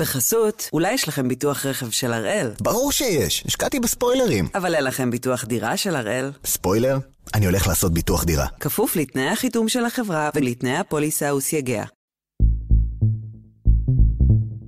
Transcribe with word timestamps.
בחסות, 0.00 0.68
אולי 0.72 0.92
יש 0.92 1.08
לכם 1.08 1.28
ביטוח 1.28 1.66
רכב 1.66 1.90
של 1.90 2.12
הראל. 2.12 2.50
ברור 2.60 2.92
שיש, 2.92 3.44
השקעתי 3.46 3.80
בספוילרים. 3.80 4.48
אבל 4.54 4.74
אין 4.74 4.84
לכם 4.84 5.10
ביטוח 5.10 5.44
דירה 5.44 5.76
של 5.76 5.96
הראל. 5.96 6.32
ספוילר? 6.44 6.98
אני 7.34 7.46
הולך 7.46 7.66
לעשות 7.66 7.94
ביטוח 7.94 8.24
דירה. 8.24 8.46
כפוף 8.60 8.96
לתנאי 8.96 9.28
החיתום 9.28 9.68
של 9.68 9.84
החברה 9.84 10.30
ולתנאי 10.34 10.76
הפוליסה 10.76 11.34
וסייגיה. 11.34 11.84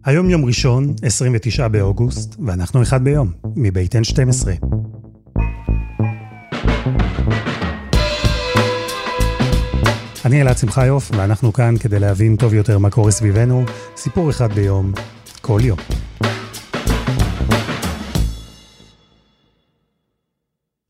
היום 0.04 0.30
יום 0.30 0.44
ראשון, 0.44 0.94
29 1.02 1.68
באוגוסט, 1.68 2.36
ואנחנו 2.46 2.82
אחד 2.82 3.04
ביום, 3.04 3.32
מבית 3.56 3.94
N12. 3.94 4.48
אני 10.24 10.42
אלעד 10.42 10.58
שמחיוף, 10.58 11.10
ואנחנו 11.16 11.52
כאן 11.52 11.74
כדי 11.80 11.98
להבין 11.98 12.36
טוב 12.36 12.54
יותר 12.54 12.78
מה 12.78 12.90
קורה 12.90 13.10
סביבנו, 13.10 13.64
סיפור 13.96 14.30
אחד 14.30 14.52
ביום, 14.52 14.92
כל 15.42 15.60
יום. 15.64 15.78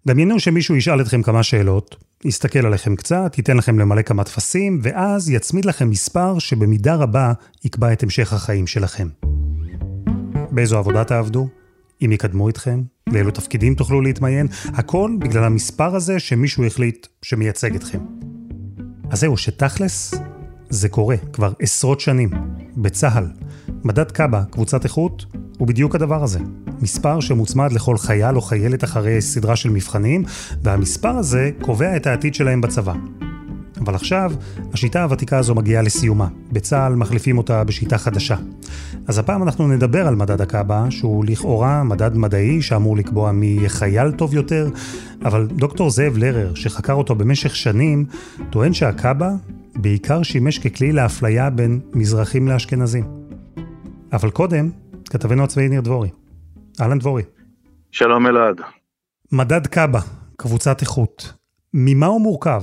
דמיינו 0.06 0.40
שמישהו 0.40 0.76
ישאל 0.76 1.00
אתכם 1.00 1.22
כמה 1.22 1.42
שאלות, 1.42 1.96
יסתכל 2.24 2.66
עליכם 2.66 2.96
קצת, 2.96 3.34
ייתן 3.38 3.56
לכם 3.56 3.78
למלא 3.78 4.02
כמה 4.02 4.24
טפסים, 4.24 4.80
ואז 4.82 5.30
יצמיד 5.30 5.64
לכם 5.64 5.90
מספר 5.90 6.38
שבמידה 6.38 6.94
רבה 6.94 7.32
יקבע 7.64 7.92
את 7.92 8.02
המשך 8.02 8.32
החיים 8.32 8.66
שלכם. 8.66 9.08
באיזו 10.50 10.78
עבודה 10.78 11.04
תעבדו? 11.04 11.48
אם 12.04 12.12
יקדמו 12.12 12.48
אתכם? 12.48 12.82
לאילו 13.12 13.30
תפקידים 13.30 13.74
תוכלו 13.74 14.00
להתמיין? 14.00 14.46
הכל 14.64 15.10
בגלל 15.18 15.44
המספר 15.44 15.96
הזה 15.96 16.18
שמישהו 16.18 16.64
החליט 16.64 17.06
שמייצג 17.22 17.74
אתכם. 17.74 17.98
אז 19.10 19.20
זהו, 19.20 19.36
שתכלס, 19.36 20.14
זה 20.70 20.88
קורה 20.88 21.16
כבר 21.32 21.52
עשרות 21.60 22.00
שנים, 22.00 22.30
בצה"ל. 22.76 23.26
מדד 23.84 24.10
קאבה, 24.10 24.42
קבוצת 24.50 24.84
איכות, 24.84 25.26
הוא 25.58 25.68
בדיוק 25.68 25.94
הדבר 25.94 26.22
הזה. 26.24 26.38
מספר 26.82 27.20
שמוצמד 27.20 27.72
לכל 27.72 27.96
חייל 27.96 28.36
או 28.36 28.40
חיילת 28.40 28.84
אחרי 28.84 29.20
סדרה 29.20 29.56
של 29.56 29.70
מבחנים, 29.70 30.24
והמספר 30.62 31.08
הזה 31.08 31.50
קובע 31.60 31.96
את 31.96 32.06
העתיד 32.06 32.34
שלהם 32.34 32.60
בצבא. 32.60 32.94
אבל 33.80 33.94
עכשיו, 33.94 34.32
השיטה 34.72 35.02
הוותיקה 35.02 35.38
הזו 35.38 35.54
מגיעה 35.54 35.82
לסיומה. 35.82 36.28
בצה"ל 36.52 36.94
מחליפים 36.94 37.38
אותה 37.38 37.64
בשיטה 37.64 37.98
חדשה. 37.98 38.36
אז 39.06 39.18
הפעם 39.18 39.42
אנחנו 39.42 39.68
נדבר 39.68 40.06
על 40.06 40.14
מדד 40.14 40.40
הקאבה, 40.40 40.86
שהוא 40.90 41.24
לכאורה 41.24 41.84
מדד 41.84 42.16
מדעי 42.16 42.62
שאמור 42.62 42.96
לקבוע 42.96 43.32
מי 43.32 43.46
יהיה 43.46 43.68
חייל 43.68 44.10
טוב 44.10 44.34
יותר, 44.34 44.68
אבל 45.24 45.46
דוקטור 45.46 45.90
זאב 45.90 46.16
לרר, 46.16 46.54
שחקר 46.54 46.92
אותו 46.92 47.14
במשך 47.14 47.56
שנים, 47.56 48.04
טוען 48.50 48.72
שהקאבה 48.72 49.30
בעיקר 49.76 50.22
שימש 50.22 50.58
ככלי 50.58 50.92
לאפליה 50.92 51.50
בין 51.50 51.80
מזרחים 51.94 52.48
לאשכנזים. 52.48 53.21
אבל 54.12 54.30
קודם, 54.30 54.70
כתבנו 55.10 55.44
הצבאי 55.44 55.68
ניר 55.68 55.80
דבורי. 55.80 56.10
אהלן 56.80 56.98
דבורי. 56.98 57.22
שלום 57.90 58.26
אלעד. 58.26 58.60
מדד 59.32 59.66
קאבה, 59.66 59.98
קבוצת 60.36 60.80
איכות. 60.80 61.32
ממה 61.74 62.06
הוא 62.06 62.20
מורכב? 62.20 62.62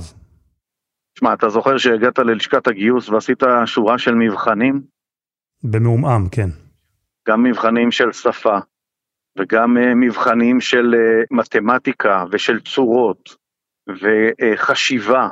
שמע, 1.18 1.34
אתה 1.34 1.48
זוכר 1.48 1.78
שהגעת 1.78 2.18
ללשכת 2.18 2.66
הגיוס 2.66 3.08
ועשית 3.08 3.42
שורה 3.66 3.98
של 3.98 4.14
מבחנים? 4.14 4.82
במעומעם, 5.62 6.28
כן. 6.28 6.48
גם 7.28 7.42
מבחנים 7.42 7.90
של 7.90 8.12
שפה, 8.12 8.58
וגם 9.38 9.76
uh, 9.76 9.94
מבחנים 9.94 10.60
של 10.60 10.94
uh, 10.94 11.36
מתמטיקה 11.36 12.24
ושל 12.32 12.60
צורות 12.60 13.36
וחשיבה. 13.88 15.28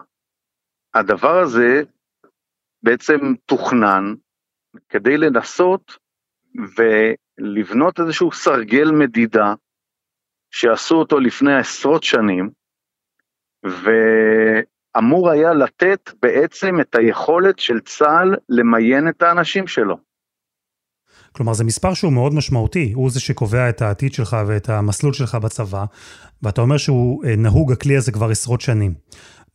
הדבר 0.94 1.38
הזה 1.38 1.82
בעצם 2.82 3.18
תוכנן 3.46 4.14
כדי 4.88 5.16
לנסות 5.16 6.07
ולבנות 6.78 8.00
איזשהו 8.00 8.32
סרגל 8.32 8.90
מדידה 8.90 9.54
שעשו 10.50 10.94
אותו 10.94 11.20
לפני 11.20 11.56
עשרות 11.56 12.02
שנים, 12.04 12.50
ואמור 13.64 15.30
היה 15.30 15.54
לתת 15.54 16.10
בעצם 16.22 16.80
את 16.80 16.94
היכולת 16.94 17.58
של 17.58 17.80
צה"ל 17.80 18.36
למיין 18.48 19.08
את 19.08 19.22
האנשים 19.22 19.66
שלו. 19.66 19.96
כלומר, 21.32 21.52
זה 21.52 21.64
מספר 21.64 21.94
שהוא 21.94 22.12
מאוד 22.12 22.34
משמעותי, 22.34 22.92
הוא 22.94 23.10
זה 23.10 23.20
שקובע 23.20 23.68
את 23.68 23.82
העתיד 23.82 24.12
שלך 24.12 24.36
ואת 24.46 24.68
המסלול 24.68 25.12
שלך 25.12 25.34
בצבא, 25.34 25.84
ואתה 26.42 26.60
אומר 26.60 26.76
שהוא 26.76 27.24
אה, 27.24 27.36
נהוג 27.36 27.72
הכלי 27.72 27.96
הזה 27.96 28.12
כבר 28.12 28.30
עשרות 28.30 28.60
שנים. 28.60 28.94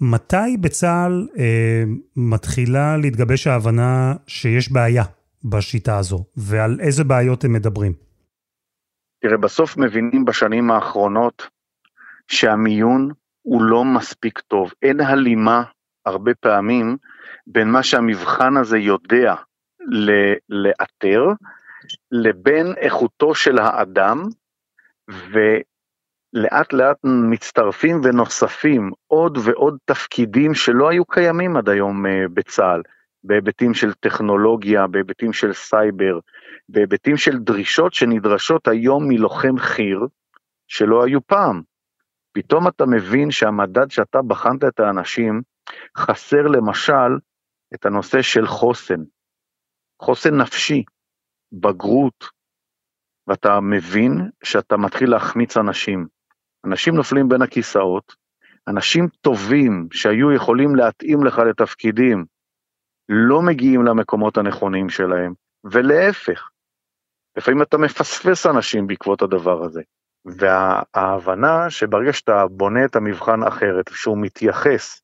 מתי 0.01 0.57
בצה"ל 0.61 1.27
אה, 1.37 1.83
מתחילה 2.15 2.97
להתגבש 2.97 3.47
ההבנה 3.47 4.13
שיש 4.27 4.71
בעיה 4.71 5.03
בשיטה 5.43 5.97
הזו, 5.97 6.25
ועל 6.37 6.77
איזה 6.79 7.03
בעיות 7.03 7.43
הם 7.43 7.53
מדברים? 7.53 7.93
תראה, 9.21 9.37
בסוף 9.37 9.77
מבינים 9.77 10.25
בשנים 10.25 10.71
האחרונות 10.71 11.47
שהמיון 12.27 13.09
הוא 13.41 13.61
לא 13.61 13.85
מספיק 13.85 14.39
טוב. 14.39 14.73
אין 14.81 14.99
הלימה 15.01 15.63
הרבה 16.05 16.31
פעמים 16.35 16.97
בין 17.47 17.71
מה 17.71 17.83
שהמבחן 17.83 18.57
הזה 18.57 18.77
יודע 18.77 19.35
לאתר, 20.49 21.25
לבין 22.11 22.73
איכותו 22.77 23.35
של 23.35 23.59
האדם, 23.59 24.23
ולאט 25.09 26.73
לאט 26.73 26.97
מצטרפים 27.03 28.01
ונוספים 28.03 28.91
עוד 29.07 29.37
ועוד 29.43 29.77
תפקידים 29.85 30.53
שלא 30.53 30.89
היו 30.89 31.05
קיימים 31.05 31.57
עד 31.57 31.69
היום 31.69 32.05
אה, 32.05 32.25
בצה"ל. 32.33 32.81
בהיבטים 33.23 33.73
של 33.73 33.93
טכנולוגיה, 33.93 34.87
בהיבטים 34.87 35.33
של 35.33 35.53
סייבר, 35.53 36.19
בהיבטים 36.69 37.17
של 37.17 37.39
דרישות 37.39 37.93
שנדרשות 37.93 38.67
היום 38.67 39.03
מלוחם 39.07 39.57
חי"ר, 39.57 39.99
שלא 40.67 41.03
היו 41.03 41.27
פעם. 41.27 41.61
פתאום 42.33 42.67
אתה 42.67 42.85
מבין 42.85 43.31
שהמדד 43.31 43.91
שאתה 43.91 44.21
בחנת 44.21 44.63
את 44.63 44.79
האנשים, 44.79 45.41
חסר 45.97 46.41
למשל 46.41 47.17
את 47.73 47.85
הנושא 47.85 48.21
של 48.21 48.47
חוסן. 48.47 49.01
חוסן 50.01 50.41
נפשי, 50.41 50.83
בגרות, 51.51 52.25
ואתה 53.27 53.59
מבין 53.59 54.29
שאתה 54.43 54.77
מתחיל 54.77 55.09
להחמיץ 55.09 55.57
אנשים. 55.57 56.07
אנשים 56.65 56.95
נופלים 56.95 57.29
בין 57.29 57.41
הכיסאות, 57.41 58.15
אנשים 58.67 59.07
טובים 59.21 59.87
שהיו 59.91 60.31
יכולים 60.31 60.75
להתאים 60.75 61.23
לך 61.23 61.39
לתפקידים, 61.39 62.25
לא 63.09 63.41
מגיעים 63.41 63.85
למקומות 63.85 64.37
הנכונים 64.37 64.89
שלהם, 64.89 65.33
ולהפך, 65.63 66.49
לפעמים 67.37 67.61
אתה 67.61 67.77
מפספס 67.77 68.45
אנשים 68.45 68.87
בעקבות 68.87 69.21
הדבר 69.21 69.63
הזה. 69.63 69.81
וההבנה 70.25 71.69
שברגע 71.69 72.13
שאתה 72.13 72.47
בונה 72.47 72.85
את 72.85 72.95
המבחן 72.95 73.43
אחרת, 73.43 73.89
שהוא 73.93 74.17
מתייחס 74.21 75.01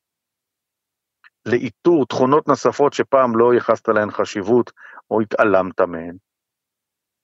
לאיתור 1.45 2.05
תכונות 2.05 2.47
נוספות 2.47 2.93
שפעם 2.93 3.37
לא 3.37 3.53
ייחסת 3.53 3.89
להן 3.89 4.11
חשיבות 4.11 4.71
או 5.11 5.21
התעלמת 5.21 5.81
מהן, 5.81 6.15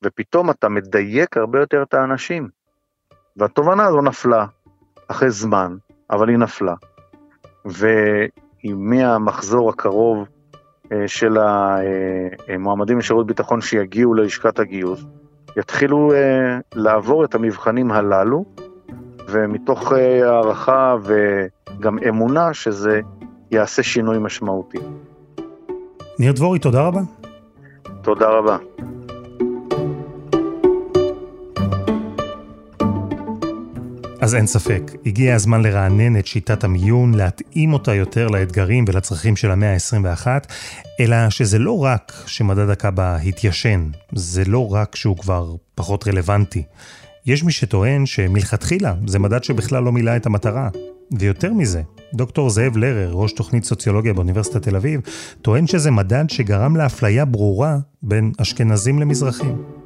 ופתאום 0.04 0.50
אתה 0.50 0.70
מדייק 0.70 1.38
הרבה 1.38 1.60
יותר 1.60 1.84
את 1.84 1.94
האנשים. 1.94 2.50
והתובנה 3.38 3.86
הזו 3.86 4.02
נפלה 4.02 4.46
אחרי 5.08 5.30
זמן, 5.30 5.76
אבל 6.12 6.30
היא 6.30 6.38
נפלה. 6.38 6.74
ומהמחזור 8.66 9.70
הקרוב 9.70 10.28
של 11.08 11.38
המועמדים 12.50 13.00
לשירות 13.00 13.28
ביטחון 13.28 13.62
שיגיעו 13.62 14.14
ללשכת 14.14 14.60
הגיוס, 14.60 15.06
יתחילו 15.58 16.14
אה, 16.14 16.60
לעבור 16.76 17.26
את 17.26 17.36
המבחנים 17.36 17.92
הללו, 17.92 18.46
ומתוך 19.30 19.94
אה, 19.94 20.30
הערכה 20.30 20.96
וגם 21.04 22.00
אמונה 22.10 22.54
שזה 22.54 23.02
יעשה 23.52 23.84
שינוי 23.84 24.18
משמעותי. 24.20 24.78
ניר 26.20 26.32
דבורי, 26.32 26.60
תודה 26.60 26.88
רבה. 26.88 27.02
תודה 28.02 28.30
רבה. 28.30 28.58
אז 34.22 34.36
אין 34.36 34.48
ספק, 34.48 34.92
הגיע 35.06 35.36
הזמן 35.36 35.62
לרענן 35.62 36.20
את 36.20 36.28
שיטת 36.28 36.64
המיון, 36.64 37.14
להתאים 37.14 37.74
אותה 37.74 37.94
יותר 37.94 38.28
לאתגרים 38.28 38.86
ולצרכים 38.88 39.36
של 39.36 39.52
המאה 39.52 39.74
ה-21, 39.74 40.28
אלא 41.00 41.30
שזה 41.30 41.60
לא 41.60 41.84
רק 41.84 42.24
שמדד 42.26 42.70
הקאבה 42.70 43.16
התיישן, 43.16 43.90
זה 44.14 44.44
לא 44.46 44.74
רק 44.74 44.96
שהוא 44.96 45.18
כבר 45.18 45.56
פחות 45.76 46.08
רלוונטי. 46.08 46.64
יש 47.26 47.44
מי 47.44 47.52
שטוען 47.52 48.06
שמלכתחילה 48.06 48.94
זה 49.08 49.20
מדד 49.20 49.44
שבכלל 49.44 49.84
לא 49.84 49.92
מילא 49.92 50.16
את 50.16 50.26
המטרה. 50.26 50.70
ויותר 51.20 51.54
מזה, 51.54 51.82
דוקטור 52.14 52.50
זאב 52.50 52.78
לרר, 52.78 53.12
ראש 53.14 53.34
תוכנית 53.34 53.64
סוציולוגיה 53.64 54.14
באוניברסיטת 54.14 54.62
תל 54.62 54.76
אביב, 54.76 55.02
טוען 55.42 55.68
שזה 55.68 55.92
מדד 55.92 56.26
שגרם 56.30 56.76
לאפליה 56.76 57.26
ברורה 57.26 57.78
בין 58.04 58.32
אשכנזים 58.38 59.00
למזרחים. 59.00 59.85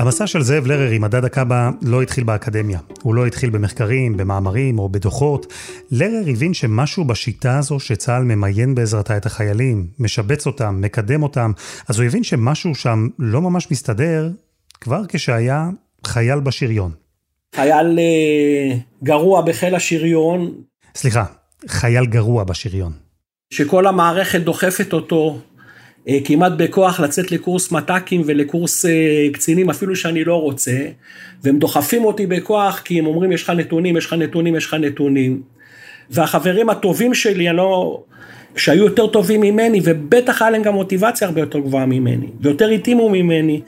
המסע 0.00 0.26
של 0.26 0.42
זאב 0.42 0.66
לרר 0.66 0.90
עם 0.90 1.02
מדד 1.02 1.24
הקאבה 1.24 1.70
לא 1.82 2.02
התחיל 2.02 2.24
באקדמיה. 2.24 2.78
הוא 3.02 3.14
לא 3.14 3.26
התחיל 3.26 3.50
במחקרים, 3.50 4.16
במאמרים 4.16 4.78
או 4.78 4.88
בדוחות. 4.88 5.52
לרר 5.90 6.22
הבין 6.26 6.54
שמשהו 6.54 7.04
בשיטה 7.04 7.58
הזו 7.58 7.80
שצה"ל 7.80 8.22
ממיין 8.22 8.74
בעזרתה 8.74 9.16
את 9.16 9.26
החיילים, 9.26 9.86
משבץ 9.98 10.46
אותם, 10.46 10.80
מקדם 10.80 11.22
אותם, 11.22 11.52
אז 11.88 11.98
הוא 11.98 12.06
הבין 12.06 12.24
שמשהו 12.24 12.74
שם 12.74 13.08
לא 13.18 13.40
ממש 13.40 13.70
מסתדר, 13.70 14.30
כבר 14.80 15.02
כשהיה 15.08 15.68
חייל 16.04 16.40
בשריון. 16.40 16.92
חייל 17.54 17.98
אה, 17.98 18.76
גרוע 19.02 19.42
בחיל 19.42 19.74
השריון. 19.74 20.54
סליחה, 20.94 21.24
חייל 21.68 22.06
גרוע 22.06 22.44
בשריון. 22.44 22.92
שכל 23.50 23.86
המערכת 23.86 24.40
דוחפת 24.40 24.92
אותו 24.92 25.38
כמעט 26.24 26.52
בכוח 26.56 27.00
לצאת 27.00 27.32
לקורס 27.32 27.72
מת"קים 27.72 28.22
ולקורס 28.26 28.86
אה, 28.86 29.26
קצינים 29.32 29.70
אפילו 29.70 29.96
שאני 29.96 30.24
לא 30.24 30.34
רוצה, 30.40 30.76
והם 31.44 31.58
דוחפים 31.58 32.04
אותי 32.04 32.26
בכוח 32.26 32.80
כי 32.84 32.98
הם 32.98 33.06
אומרים 33.06 33.32
יש 33.32 33.42
לך 33.42 33.50
נתונים, 33.50 33.96
יש 33.96 34.06
לך 34.06 34.12
נתונים, 34.12 34.56
יש 34.56 34.66
לך 34.66 34.74
נתונים. 34.74 35.42
והחברים 36.10 36.70
הטובים 36.70 37.14
שלי, 37.14 37.48
אני 37.48 37.56
לא... 37.56 38.02
שהיו 38.56 38.84
יותר 38.84 39.06
טובים 39.06 39.40
ממני, 39.40 39.80
ובטח 39.84 40.42
היה 40.42 40.50
להם 40.50 40.62
גם 40.62 40.74
מוטיבציה 40.74 41.28
הרבה 41.28 41.40
יותר 41.40 41.58
גבוהה 41.58 41.86
ממני, 41.86 42.26
ויותר 42.40 42.68
התאימו 42.68 43.08
ממני, 43.08 43.60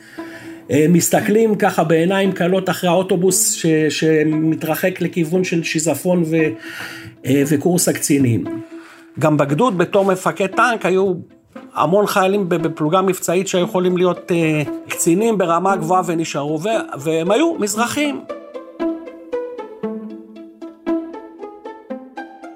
אה, 0.71 0.87
מסתכלים 0.89 1.55
ככה 1.55 1.85
בעיניים 1.85 2.33
קלות 2.33 2.71
אחרי 2.71 2.91
האוטובוס 2.91 3.53
ש, 3.53 3.67
שמתרחק 3.89 5.01
לכיוון 5.01 5.45
של 5.45 5.63
שיזפון 5.63 6.25
ו, 6.27 6.37
וקורס 7.27 7.89
הקצינים. 7.89 8.45
גם 9.19 9.37
בגדוד 9.37 9.79
בתור 9.79 10.05
מפקד 10.05 10.47
טנק 10.47 10.87
היו 10.87 11.15
המון 11.75 12.07
חיילים 12.07 12.49
בפלוגה 12.49 13.03
מבצעית 13.03 13.49
שהיו 13.49 13.65
יכולים 13.65 13.97
להיות 13.97 14.31
uh, 14.31 14.91
קצינים 14.91 15.39
ברמה 15.39 15.77
גבוהה 15.77 16.03
ונשארו, 16.07 16.61
והם 16.99 17.31
היו 17.31 17.55
מזרחים. 17.55 18.21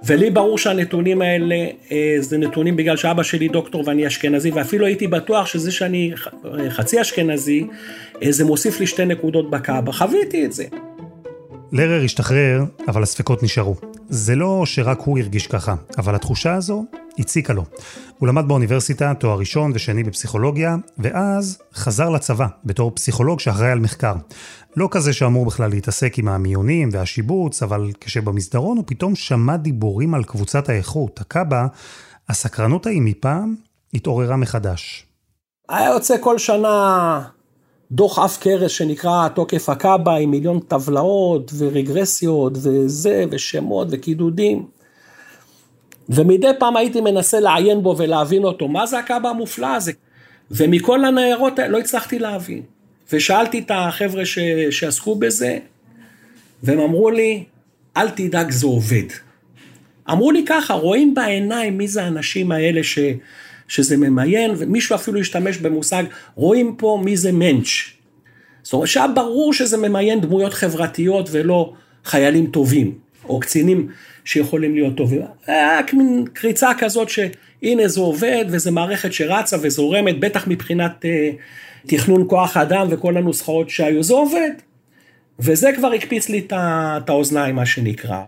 ולי 0.06 0.30
ברור 0.30 0.58
שהנתונים 0.58 1.22
האלה 1.22 1.66
אה, 1.92 2.16
זה 2.20 2.38
נתונים 2.38 2.76
בגלל 2.76 2.96
שאבא 2.96 3.22
שלי 3.22 3.48
דוקטור 3.48 3.82
ואני 3.86 4.06
אשכנזי, 4.06 4.50
ואפילו 4.50 4.86
הייתי 4.86 5.06
בטוח 5.06 5.46
שזה 5.46 5.72
שאני 5.72 6.12
חצי 6.68 7.00
אשכנזי, 7.00 7.66
אה, 8.22 8.32
זה 8.32 8.44
מוסיף 8.44 8.80
לי 8.80 8.86
שתי 8.86 9.04
נקודות 9.04 9.50
בקאבה, 9.50 9.92
חוויתי 9.92 10.44
את 10.44 10.52
זה. 10.52 10.64
לרר 11.72 12.04
השתחרר, 12.04 12.64
אבל 12.88 13.02
הספקות 13.02 13.42
נשארו. 13.42 13.74
זה 14.08 14.34
לא 14.34 14.62
שרק 14.66 15.00
הוא 15.00 15.18
הרגיש 15.18 15.46
ככה, 15.46 15.74
אבל 15.98 16.14
התחושה 16.14 16.54
הזו 16.54 16.84
הציקה 17.18 17.52
לו. 17.52 17.64
הוא 18.18 18.28
למד 18.28 18.48
באוניברסיטה 18.48 19.14
תואר 19.14 19.38
ראשון 19.38 19.72
ושני 19.74 20.04
בפסיכולוגיה, 20.04 20.76
ואז 20.98 21.58
חזר 21.74 22.10
לצבא 22.10 22.46
בתור 22.64 22.92
פסיכולוג 22.94 23.40
שאחראי 23.40 23.70
על 23.70 23.78
מחקר. 23.78 24.14
לא 24.76 24.88
כזה 24.90 25.12
שאמור 25.12 25.46
בכלל 25.46 25.70
להתעסק 25.70 26.18
עם 26.18 26.28
המיונים 26.28 26.88
והשיבוץ, 26.92 27.62
אבל 27.62 27.90
כשבמסדרון 28.00 28.76
הוא 28.76 28.84
פתאום 28.86 29.14
שמע 29.14 29.56
דיבורים 29.56 30.14
על 30.14 30.24
קבוצת 30.24 30.68
האיכות, 30.68 31.20
הקאבה, 31.20 31.66
הסקרנות 32.28 32.86
ההיא 32.86 33.02
מפעם 33.02 33.54
התעוררה 33.94 34.36
מחדש. 34.36 35.06
היה 35.68 35.90
יוצא 35.90 36.14
כל 36.20 36.38
שנה 36.38 37.22
דוח 37.90 38.18
אף 38.18 38.38
קרס 38.38 38.70
שנקרא 38.70 39.28
תוקף 39.28 39.68
הקאבה 39.68 40.16
עם 40.16 40.30
מיליון 40.30 40.60
טבלאות 40.60 41.52
ורגרסיות 41.58 42.52
וזה 42.56 43.24
ושמות 43.30 43.88
וקידודים. 43.90 44.66
ומדי 46.08 46.46
פעם 46.58 46.76
הייתי 46.76 47.00
מנסה 47.00 47.40
לעיין 47.40 47.82
בו 47.82 47.94
ולהבין 47.98 48.44
אותו, 48.44 48.68
מה 48.68 48.86
זה 48.86 48.98
הקאבה 48.98 49.30
המופלא 49.30 49.74
הזה? 49.74 49.92
ומכל 50.50 51.04
הניירות 51.04 51.58
לא 51.68 51.78
הצלחתי 51.78 52.18
להבין. 52.18 52.62
ושאלתי 53.12 53.58
את 53.58 53.70
החבר'ה 53.74 54.26
ש... 54.26 54.38
שעסקו 54.70 55.14
בזה, 55.14 55.58
והם 56.62 56.80
אמרו 56.80 57.10
לי, 57.10 57.44
אל 57.96 58.10
תדאג 58.10 58.50
זה 58.50 58.66
עובד. 58.66 59.06
אמרו 60.10 60.32
לי 60.32 60.44
ככה, 60.46 60.74
רואים 60.74 61.14
בעיניים 61.14 61.78
מי 61.78 61.88
זה 61.88 62.02
האנשים 62.02 62.52
האלה 62.52 62.84
ש... 62.84 62.98
שזה 63.68 63.96
ממיין, 63.96 64.50
ומישהו 64.58 64.94
אפילו 64.94 65.20
השתמש 65.20 65.58
במושג, 65.58 66.04
רואים 66.34 66.74
פה 66.78 67.00
מי 67.04 67.16
זה 67.16 67.32
מענץ'. 67.32 67.66
זאת 68.62 68.72
אומרת 68.72 68.88
שהיה 68.88 69.08
ברור 69.08 69.52
שזה 69.52 69.76
ממיין 69.76 70.20
דמויות 70.20 70.54
חברתיות 70.54 71.28
ולא 71.32 71.72
חיילים 72.04 72.46
טובים, 72.46 72.98
או 73.28 73.40
קצינים 73.40 73.88
שיכולים 74.24 74.74
להיות 74.74 74.96
טובים. 74.96 75.22
היה 75.46 75.80
מין 75.92 76.24
קריצה 76.32 76.70
כזאת 76.78 77.08
שהנה 77.08 77.88
זה 77.88 78.00
עובד, 78.00 78.44
וזו 78.50 78.72
מערכת 78.72 79.12
שרצה 79.12 79.56
וזורמת, 79.62 80.20
בטח 80.20 80.46
מבחינת 80.46 81.04
אה, 81.04 81.30
תכנון 81.86 82.24
כוח 82.28 82.56
אדם 82.56 82.86
וכל 82.90 83.16
הנוסחאות 83.16 83.70
שהיו, 83.70 84.02
זה 84.02 84.14
עובד. 84.14 84.50
וזה 85.38 85.70
כבר 85.76 85.92
הקפיץ 85.92 86.28
לי 86.28 86.46
את 86.52 87.10
האוזניים, 87.10 87.54
מה 87.54 87.66
שנקרא. 87.66 88.22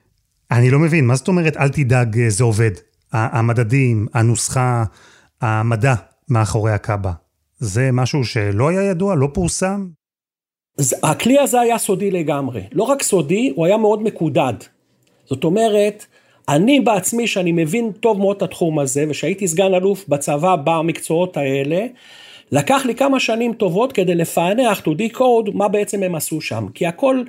אני 0.50 0.70
לא 0.70 0.78
מבין, 0.78 1.06
מה 1.06 1.14
זאת 1.14 1.28
אומרת 1.28 1.56
אל 1.56 1.68
תדאג, 1.68 2.18
אה, 2.18 2.30
זה 2.30 2.44
עובד? 2.44 2.70
המדדים, 3.12 4.06
הנוסחה, 4.14 4.84
המדע 5.40 5.94
מאחורי 6.28 6.72
הקאבה, 6.72 7.12
זה 7.58 7.90
משהו 7.92 8.24
שלא 8.24 8.68
היה 8.68 8.82
ידוע, 8.82 9.14
לא 9.14 9.28
פורסם? 9.34 9.86
הכלי 11.02 11.38
הזה 11.38 11.60
היה 11.60 11.78
סודי 11.78 12.10
לגמרי. 12.10 12.62
לא 12.72 12.82
רק 12.82 13.02
סודי, 13.02 13.52
הוא 13.56 13.66
היה 13.66 13.76
מאוד 13.76 14.02
מקודד. 14.02 14.54
זאת 15.30 15.44
אומרת, 15.44 16.06
אני 16.48 16.80
בעצמי, 16.80 17.26
שאני 17.26 17.52
מבין 17.52 17.92
טוב 17.92 18.18
מאוד 18.18 18.36
את 18.36 18.42
התחום 18.42 18.78
הזה, 18.78 19.04
ושהייתי 19.08 19.48
סגן 19.48 19.74
אלוף 19.74 20.08
בצבא 20.08 20.56
במקצועות 20.64 21.36
האלה, 21.36 21.86
לקח 22.52 22.86
לי 22.86 22.94
כמה 22.94 23.20
שנים 23.20 23.52
טובות 23.52 23.92
כדי 23.92 24.14
לפענח, 24.14 24.80
to 24.80 24.90
decode, 24.90 25.50
מה 25.54 25.68
בעצם 25.68 26.02
הם 26.02 26.14
עשו 26.14 26.40
שם. 26.40 26.66
כי 26.74 26.86
הכל 26.86 27.22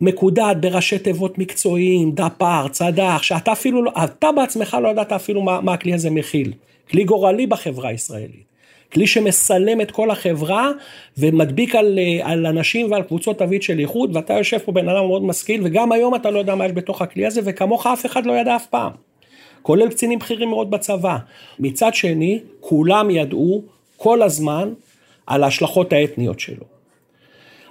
מקודד 0.00 0.54
בראשי 0.60 0.98
תיבות 0.98 1.38
מקצועיים, 1.38 2.12
דפ"ר, 2.12 2.68
צד"ח, 2.68 3.22
שאתה 3.22 3.52
אפילו, 3.52 3.82
לא, 3.82 3.92
אתה 4.04 4.32
בעצמך 4.32 4.76
לא 4.82 4.88
ידעת 4.88 5.12
אפילו 5.12 5.42
מה, 5.42 5.60
מה 5.60 5.72
הכלי 5.72 5.94
הזה 5.94 6.10
מכיל. 6.10 6.52
כלי 6.90 7.04
גורלי 7.04 7.46
בחברה 7.46 7.88
הישראלית. 7.88 8.51
כלי 8.92 9.06
שמסלם 9.06 9.80
את 9.80 9.90
כל 9.90 10.10
החברה 10.10 10.70
ומדביק 11.18 11.74
על, 11.74 11.98
על 12.22 12.46
אנשים 12.46 12.90
ועל 12.90 13.02
קבוצות 13.02 13.38
תווית 13.38 13.62
של 13.62 13.78
איחוד, 13.78 14.16
ואתה 14.16 14.34
יושב 14.34 14.58
פה 14.58 14.72
בן 14.72 14.88
אדם 14.88 15.06
מאוד 15.06 15.24
משכיל, 15.24 15.60
וגם 15.64 15.92
היום 15.92 16.14
אתה 16.14 16.30
לא 16.30 16.38
יודע 16.38 16.54
מה 16.54 16.66
יש 16.66 16.72
בתוך 16.72 17.02
הכלי 17.02 17.26
הזה, 17.26 17.40
וכמוך 17.44 17.86
אף 17.86 18.06
אחד 18.06 18.26
לא 18.26 18.32
ידע 18.32 18.56
אף 18.56 18.66
פעם. 18.66 18.92
כולל 19.62 19.88
קצינים 19.88 20.18
בכירים 20.18 20.48
מאוד 20.48 20.70
בצבא. 20.70 21.16
מצד 21.58 21.94
שני, 21.94 22.40
כולם 22.60 23.10
ידעו 23.10 23.62
כל 23.96 24.22
הזמן 24.22 24.72
על 25.26 25.44
ההשלכות 25.44 25.92
האתניות 25.92 26.40
שלו. 26.40 26.64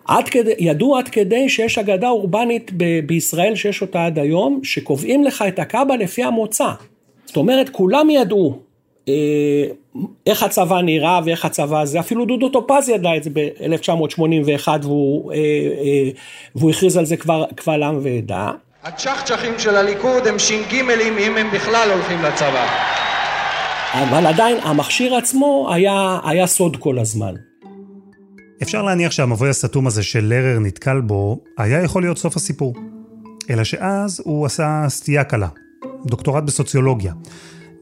עד 0.06 0.30
כדי, 0.30 0.54
ידעו 0.60 0.98
עד 0.98 1.08
כדי 1.08 1.50
שיש 1.50 1.78
אגדה 1.78 2.10
אורבנית 2.10 2.72
ב- 2.78 3.00
בישראל 3.06 3.56
שיש 3.56 3.82
אותה 3.82 4.06
עד 4.06 4.20
היום, 4.20 4.60
שקובעים 4.64 5.24
לך 5.24 5.44
את 5.48 5.60
הקאבה 5.60 5.96
לפי 5.96 6.24
המוצא. 6.24 6.70
זאת 7.26 7.38
אומרת, 7.38 7.70
כולם 7.70 8.10
ידעו 8.10 8.52
אה, 8.52 8.71
איך 10.27 10.44
הצבא 10.44 10.81
נראה 10.81 11.19
ואיך 11.25 11.45
הצבא 11.45 11.81
הזה, 11.81 12.00
אפילו 12.00 12.25
דודו 12.25 12.50
טופז 12.50 12.89
ידע 12.89 13.17
את 13.17 13.24
זה 13.24 13.29
ב-1981 13.34 14.67
והוא, 14.81 15.31
אה, 15.31 15.38
אה, 15.38 16.10
והוא 16.55 16.72
הכריז 16.72 16.98
על 16.98 17.05
זה 17.05 17.17
כבר 17.17 17.46
קבל 17.55 17.84
עם 17.84 18.00
ועדה. 18.03 18.51
הצ'חצ'חים 18.84 19.53
של 19.60 19.75
הליכוד 19.75 20.27
הם 20.27 20.39
ש"גימלים 20.39 21.17
אם 21.17 21.38
הם 21.38 21.51
בכלל 21.51 21.91
הולכים 21.91 22.22
לצבא. 22.22 22.67
אבל 23.93 24.25
עדיין 24.25 24.58
המכשיר 24.63 25.15
עצמו 25.15 25.70
היה, 25.74 26.20
היה 26.24 26.48
סוד 26.48 26.77
כל 26.77 27.00
הזמן. 27.00 27.34
אפשר 28.62 28.81
להניח 28.81 29.12
שהמבוי 29.12 29.50
הסתום 29.50 29.88
הזה 29.88 30.03
של 30.03 30.25
לרר 30.25 30.60
נתקל 30.60 31.01
בו, 31.01 31.39
היה 31.58 31.84
יכול 31.84 32.01
להיות 32.01 32.17
סוף 32.17 32.36
הסיפור. 32.36 32.74
אלא 33.50 33.63
שאז 33.63 34.22
הוא 34.25 34.46
עשה 34.46 34.86
סטייה 34.88 35.24
קלה, 35.24 35.48
דוקטורט 36.05 36.43
בסוציולוגיה. 36.43 37.13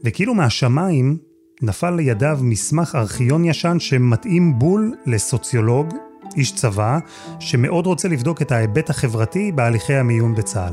וכאילו 0.04 0.34
מהשמיים 0.34 1.16
נפל 1.62 1.90
לידיו 1.90 2.38
מסמך 2.42 2.94
ארכיון 2.94 3.44
ישן 3.44 3.76
שמתאים 3.78 4.58
בול 4.58 4.94
לסוציולוג, 5.06 5.94
איש 6.36 6.54
צבא, 6.54 6.98
שמאוד 7.40 7.86
רוצה 7.86 8.08
לבדוק 8.08 8.42
את 8.42 8.52
ההיבט 8.52 8.90
החברתי 8.90 9.52
בהליכי 9.52 9.94
המיון 9.94 10.34
בצה"ל. 10.34 10.72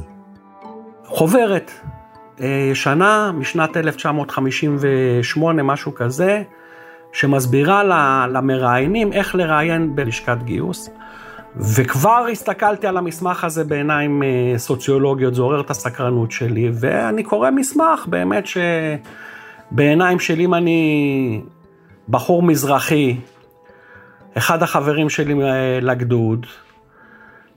חוברת 1.06 1.72
אה, 2.42 2.70
ישנה 2.72 3.32
משנת 3.32 3.78
1958, 3.78 5.64
משהו 5.64 5.96
כזה, 5.96 6.44
שמסבירה 7.14 7.84
למראיינים 8.28 9.14
איך 9.14 9.36
לראיין 9.36 9.96
בלשכת 9.96 10.38
גיוס. 10.44 10.90
וכבר 11.60 12.26
הסתכלתי 12.32 12.88
על 12.88 12.98
המסמך 12.98 13.44
הזה 13.44 13.64
בעיניים 13.64 14.24
אה, 14.24 14.54
סוציולוגיות, 14.58 15.36
זה 15.36 15.42
עורר 15.42 15.62
את 15.62 15.70
הסקרנות 15.70 16.32
שלי, 16.32 16.70
ואני 16.74 17.24
קורא 17.24 17.52
מסמך 17.52 18.06
באמת 18.08 18.44
שבעיניים 19.72 20.20
שלי 20.20 20.46
אם 20.46 20.54
אני 20.54 21.42
בחור 22.10 22.44
מזרחי, 22.44 23.18
אחד 24.38 24.64
החברים 24.64 25.10
שלי 25.10 25.34
אה, 25.44 25.80
לגדוד, 25.82 26.46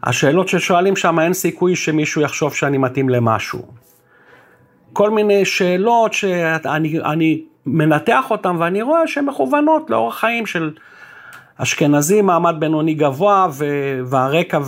השאלות 0.02 0.49
ששואלים 0.49 0.97
שם 0.97 1.21
אין 1.21 1.33
סיכוי 1.33 1.76
שמישהו 1.76 2.23
יחשוב 2.23 2.54
שאני 2.54 2.78
מתאים 2.78 3.09
למשהו. 3.09 3.62
כל 4.92 5.11
מיני 5.11 5.45
שאלות 5.45 6.12
שאני 6.12 7.42
מנתח 7.66 8.30
אותן 8.30 8.57
ואני 8.59 8.83
רואה 8.83 9.07
שהן 9.07 9.25
מכוונות 9.25 9.90
לאורח 9.90 10.19
חיים 10.21 10.47
של 10.47 10.71
אשכנזי, 11.62 12.23
מעמד 12.23 12.55
בינוני 12.59 12.95
גבוה, 12.95 13.47
והרקע 14.07 14.59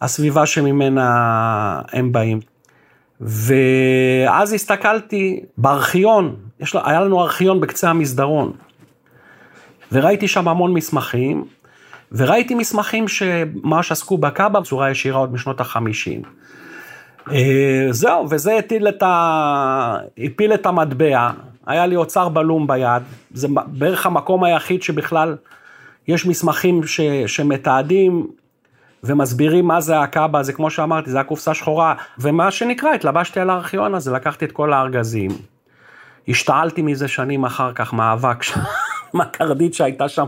והסביבה 0.00 0.46
שממנה 0.46 1.80
הם 1.92 2.12
באים. 2.12 2.40
ואז 3.20 4.52
הסתכלתי 4.52 5.40
בארכיון, 5.58 6.36
יש, 6.60 6.76
היה 6.84 7.00
לנו 7.00 7.22
ארכיון 7.22 7.60
בקצה 7.60 7.90
המסדרון, 7.90 8.52
וראיתי 9.92 10.28
שם 10.28 10.48
המון 10.48 10.74
מסמכים, 10.74 11.44
וראיתי 12.12 12.54
מסמכים 12.54 13.08
שממש 13.08 13.92
עסקו 13.92 14.18
בקאבה 14.18 14.60
בצורה 14.60 14.90
ישירה 14.90 15.18
עוד 15.18 15.32
משנות 15.32 15.60
החמישים. 15.60 16.22
אה, 17.30 17.86
זהו, 17.90 18.26
וזה 18.30 18.56
הטיל 18.56 18.88
את 18.88 19.02
ה... 19.02 19.96
הפיל 20.18 20.54
את 20.54 20.66
המטבע, 20.66 21.30
היה 21.66 21.86
לי 21.86 21.96
אוצר 21.96 22.28
בלום 22.28 22.66
ביד, 22.66 23.02
זה 23.34 23.48
בערך 23.66 24.06
המקום 24.06 24.44
היחיד 24.44 24.82
שבכלל 24.82 25.36
יש 26.08 26.26
מסמכים 26.26 26.86
ש... 26.86 27.00
שמתעדים 27.26 28.26
ומסבירים 29.04 29.66
מה 29.66 29.80
זה 29.80 30.00
הקאבה, 30.00 30.42
זה 30.42 30.52
כמו 30.52 30.70
שאמרתי, 30.70 31.10
זה 31.10 31.20
הקופסה 31.20 31.54
שחורה, 31.54 31.94
ומה 32.18 32.50
שנקרא, 32.50 32.94
התלבשתי 32.94 33.40
על 33.40 33.50
הארכיון 33.50 33.94
הזה, 33.94 34.12
לקחתי 34.12 34.44
את 34.44 34.52
כל 34.52 34.72
הארגזים. 34.72 35.30
השתעלתי 36.28 36.82
מזה 36.82 37.08
שנים 37.08 37.44
אחר 37.44 37.72
כך 37.72 37.92
מאבק, 37.92 38.44
מהקרדית 39.14 39.74
שהייתה 39.74 40.08
שם 40.08 40.26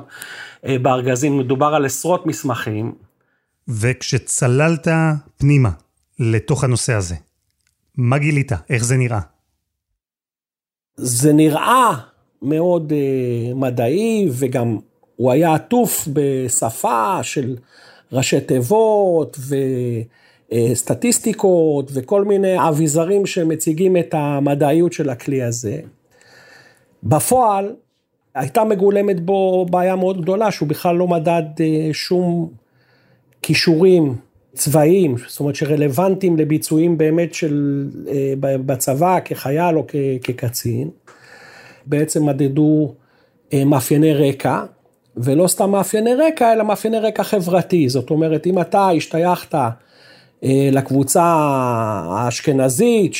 אה, 0.67 0.77
בארגזים, 0.79 1.39
מדובר 1.39 1.75
על 1.75 1.85
עשרות 1.85 2.27
מסמכים. 2.27 2.93
וכשצללת 3.69 4.89
פנימה 5.37 5.71
לתוך 6.19 6.65
הנושא 6.65 6.93
הזה, 6.93 7.15
מה 7.97 8.19
גילית? 8.19 8.53
איך 8.71 8.85
זה 8.85 8.97
נראה? 8.97 9.21
זה 10.97 11.33
נראה 11.33 11.91
מאוד 12.43 12.93
uh, 12.93 13.55
מדעי, 13.55 14.29
וגם 14.39 14.79
הוא 15.17 15.33
היה 15.33 15.55
עטוף 15.55 16.09
בשפה 16.13 17.19
של 17.23 17.57
ראשי 18.13 18.41
תיבות 18.41 19.39
וסטטיסטיקות 20.53 21.91
וכל 21.95 22.25
מיני 22.25 22.69
אביזרים 22.69 23.27
שמציגים 23.27 23.97
את 23.97 24.15
המדעיות 24.15 24.93
של 24.93 25.11
הכלי 25.11 25.43
הזה. 25.43 25.81
בפועל, 27.03 27.75
הייתה 28.35 28.65
מגולמת 28.65 29.21
בו 29.21 29.67
בעיה 29.71 29.97
מאוד 29.97 30.23
גדולה, 30.23 30.51
שהוא 30.51 30.69
בכלל 30.69 30.97
לא 30.97 31.09
מדד 31.09 31.43
אה, 31.61 31.89
שום 31.93 32.51
כישורים 33.43 34.17
צבאיים, 34.55 35.15
זאת 35.29 35.41
אומרת 35.41 35.55
שרלוונטיים 35.55 36.37
לביצועים 36.37 36.99
באמת 36.99 37.35
של, 37.35 37.87
אה, 38.09 38.35
בצבא 38.41 39.19
כחייל 39.25 39.77
או 39.77 39.87
כקצין. 40.23 40.91
בעצם 41.87 42.27
מדדו 42.27 42.95
אה, 43.53 43.65
מאפייני 43.65 44.15
רקע, 44.15 44.65
ולא 45.17 45.47
סתם 45.47 45.71
מאפייני 45.71 46.15
רקע, 46.15 46.53
אלא 46.53 46.65
מאפייני 46.65 46.99
רקע 46.99 47.23
חברתי. 47.23 47.89
זאת 47.89 48.11
אומרת, 48.11 48.47
אם 48.47 48.61
אתה 48.61 48.89
השתייכת 48.89 49.55
לקבוצה 50.43 51.23
האשכנזית, 52.09 53.15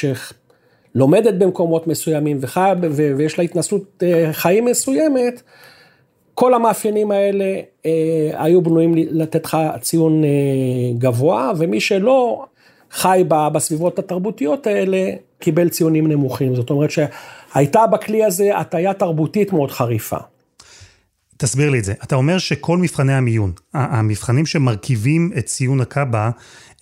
לומדת 0.95 1.35
במקומות 1.35 1.87
מסוימים 1.87 2.39
וחי, 2.41 2.73
ויש 3.17 3.39
לה 3.39 3.45
התנסות 3.45 4.03
אה, 4.03 4.33
חיים 4.33 4.65
מסוימת, 4.65 5.43
כל 6.35 6.55
המאפיינים 6.55 7.11
האלה 7.11 7.61
אה, 7.87 8.31
היו 8.35 8.63
בנויים 8.63 8.95
לתת 8.95 9.45
לך 9.45 9.57
ציון 9.81 10.25
אה, 10.25 10.29
גבוה, 10.99 11.53
ומי 11.57 11.81
שלא 11.81 12.45
חי 12.91 13.25
בסביבות 13.29 13.99
התרבותיות 13.99 14.67
האלה, 14.67 15.11
קיבל 15.39 15.69
ציונים 15.69 16.07
נמוכים. 16.07 16.55
זאת 16.55 16.71
אומרת 16.71 16.91
שהייתה 16.91 17.87
בכלי 17.87 18.25
הזה 18.25 18.59
הטיה 18.59 18.95
תרבותית 18.95 19.53
מאוד 19.53 19.71
חריפה. 19.71 20.17
תסביר 21.37 21.71
לי 21.71 21.79
את 21.79 21.85
זה. 21.85 21.93
אתה 22.05 22.15
אומר 22.15 22.39
שכל 22.39 22.79
מבחני 22.79 23.15
המיון, 23.15 23.53
המבחנים 23.75 24.47
שמרכיבים 24.47 25.31
את 25.39 25.47
ציון 25.47 25.81
הקאבה, 25.81 26.31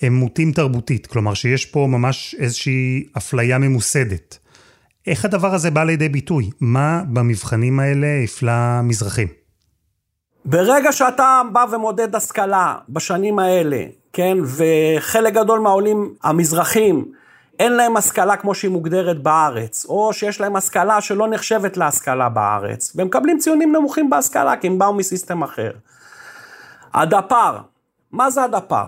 הם 0.02 0.14
מוטים 0.14 0.52
תרבותית, 0.52 1.06
כלומר 1.06 1.34
שיש 1.34 1.66
פה 1.66 1.86
ממש 1.90 2.36
איזושהי 2.38 3.04
אפליה 3.16 3.58
ממוסדת. 3.58 4.38
איך 5.06 5.24
הדבר 5.24 5.54
הזה 5.54 5.70
בא 5.70 5.84
לידי 5.84 6.08
ביטוי? 6.08 6.50
מה 6.60 7.02
במבחנים 7.08 7.80
האלה 7.80 8.06
הפלה 8.24 8.80
מזרחים? 8.84 9.28
ברגע 10.44 10.92
שאתה 10.92 11.42
בא 11.52 11.64
ומודד 11.72 12.14
השכלה 12.14 12.74
בשנים 12.88 13.38
האלה, 13.38 13.84
כן, 14.12 14.38
וחלק 14.44 15.34
גדול 15.34 15.60
מהעולים 15.60 16.14
המזרחים, 16.22 17.04
אין 17.58 17.72
להם 17.72 17.96
השכלה 17.96 18.36
כמו 18.36 18.54
שהיא 18.54 18.70
מוגדרת 18.70 19.22
בארץ, 19.22 19.86
או 19.88 20.12
שיש 20.12 20.40
להם 20.40 20.56
השכלה 20.56 21.00
שלא 21.00 21.28
נחשבת 21.28 21.76
להשכלה 21.76 22.28
בארץ, 22.28 22.92
והם 22.96 23.06
מקבלים 23.06 23.38
ציונים 23.38 23.76
נמוכים 23.76 24.10
בהשכלה, 24.10 24.56
כי 24.56 24.66
הם 24.66 24.78
באו 24.78 24.94
מסיסטם 24.94 25.42
אחר. 25.42 25.70
הדפ"ר, 26.94 27.58
מה 28.12 28.30
זה 28.30 28.44
הדפ"ר? 28.44 28.86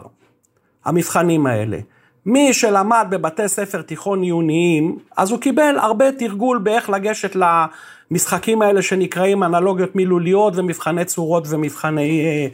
המבחנים 0.85 1.47
האלה. 1.47 1.79
מי 2.27 2.53
שלמד 2.53 3.07
בבתי 3.11 3.49
ספר 3.49 3.83
תיכון 3.83 4.23
עיוניים, 4.23 4.99
אז 5.17 5.31
הוא 5.31 5.41
קיבל 5.41 5.79
הרבה 5.79 6.13
תרגול 6.13 6.59
באיך 6.59 6.91
לגשת 6.91 7.37
למשחקים 7.37 8.63
האלה 8.63 8.83
שנקראים 8.83 9.43
אנלוגיות 9.43 9.97
מילוליות 9.97 10.57
ומבחני 10.57 11.05
צורות 11.05 11.45
ומבחני 11.49 12.25
אה, 12.25 12.47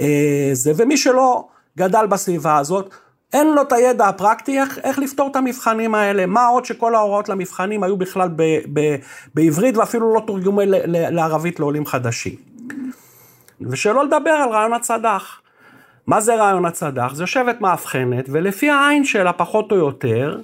אה, 0.00 0.50
זה, 0.52 0.72
ומי 0.76 0.96
שלא 0.96 1.44
גדל 1.78 2.06
בסביבה 2.06 2.58
הזאת, 2.58 2.94
אין 3.32 3.54
לו 3.54 3.62
את 3.62 3.72
הידע 3.72 4.08
הפרקטי 4.08 4.60
איך, 4.60 4.78
איך 4.78 4.98
לפתור 4.98 5.28
את 5.30 5.36
המבחנים 5.36 5.94
האלה, 5.94 6.26
מה 6.26 6.46
עוד 6.46 6.64
שכל 6.64 6.94
ההוראות 6.94 7.28
למבחנים 7.28 7.82
היו 7.82 7.96
בכלל 7.96 8.28
ב, 8.36 8.42
ב, 8.72 8.96
בעברית 9.34 9.76
ואפילו 9.76 10.14
לא 10.14 10.22
תורגמו 10.26 10.60
לערבית 10.86 11.60
לעולים 11.60 11.86
חדשים. 11.86 12.34
ושלא 13.60 14.04
לדבר 14.04 14.30
על 14.30 14.48
רעיון 14.48 14.72
הצד"ח. 14.72 15.40
מה 16.06 16.20
זה 16.20 16.34
רעיון 16.34 16.64
הצד"ח? 16.64 17.14
זה 17.14 17.22
יושבת 17.22 17.60
מאבחנת, 17.60 18.24
ולפי 18.28 18.70
העין 18.70 19.04
שלה, 19.04 19.32
פחות 19.32 19.72
או 19.72 19.76
יותר, 19.76 20.38